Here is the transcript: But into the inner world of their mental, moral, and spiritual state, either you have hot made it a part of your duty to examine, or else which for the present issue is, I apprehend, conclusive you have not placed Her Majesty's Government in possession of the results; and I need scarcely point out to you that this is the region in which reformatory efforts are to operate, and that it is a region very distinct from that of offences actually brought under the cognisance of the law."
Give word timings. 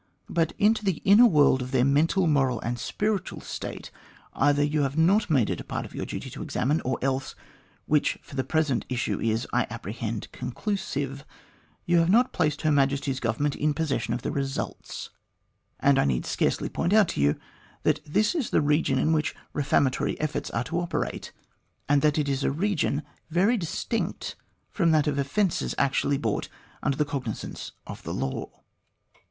But 0.31 0.53
into 0.57 0.83
the 0.83 0.99
inner 1.05 1.27
world 1.27 1.61
of 1.61 1.69
their 1.69 1.85
mental, 1.85 2.25
moral, 2.25 2.59
and 2.61 2.79
spiritual 2.79 3.39
state, 3.39 3.91
either 4.33 4.63
you 4.63 4.81
have 4.81 4.95
hot 4.95 5.29
made 5.29 5.51
it 5.51 5.59
a 5.59 5.63
part 5.63 5.85
of 5.85 5.93
your 5.93 6.07
duty 6.07 6.31
to 6.31 6.41
examine, 6.41 6.81
or 6.81 6.97
else 7.03 7.35
which 7.85 8.17
for 8.23 8.35
the 8.35 8.43
present 8.43 8.83
issue 8.89 9.19
is, 9.19 9.45
I 9.53 9.67
apprehend, 9.69 10.31
conclusive 10.31 11.23
you 11.85 11.99
have 11.99 12.09
not 12.09 12.33
placed 12.33 12.63
Her 12.63 12.71
Majesty's 12.71 13.19
Government 13.19 13.55
in 13.55 13.75
possession 13.75 14.15
of 14.15 14.23
the 14.23 14.31
results; 14.31 15.11
and 15.79 15.99
I 15.99 16.05
need 16.05 16.25
scarcely 16.25 16.67
point 16.67 16.93
out 16.93 17.09
to 17.09 17.21
you 17.21 17.35
that 17.83 18.01
this 18.03 18.33
is 18.33 18.49
the 18.49 18.59
region 18.59 18.97
in 18.97 19.13
which 19.13 19.35
reformatory 19.53 20.19
efforts 20.19 20.49
are 20.49 20.63
to 20.63 20.79
operate, 20.79 21.31
and 21.87 22.01
that 22.01 22.17
it 22.17 22.27
is 22.27 22.43
a 22.43 22.49
region 22.49 23.03
very 23.29 23.55
distinct 23.55 24.35
from 24.71 24.89
that 24.93 25.05
of 25.05 25.19
offences 25.19 25.75
actually 25.77 26.17
brought 26.17 26.49
under 26.81 26.97
the 26.97 27.05
cognisance 27.05 27.73
of 27.85 28.01
the 28.01 28.15
law." 28.15 28.63